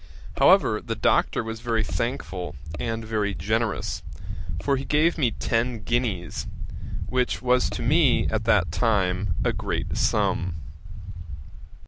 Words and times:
However, 0.39 0.81
the 0.81 0.95
Doctor 0.95 1.43
was 1.43 1.59
very 1.59 1.83
thankful, 1.83 2.55
and 2.79 3.05
very 3.05 3.35
generous, 3.35 4.01
for 4.59 4.75
he 4.75 4.83
gave 4.83 5.15
me 5.15 5.29
ten 5.29 5.83
guineas, 5.83 6.47
which 7.07 7.39
was 7.43 7.69
to 7.69 7.83
me 7.83 8.25
at 8.29 8.45
that 8.45 8.71
time 8.71 9.35
a 9.45 9.53
great 9.53 9.95
sum.' 9.95 10.55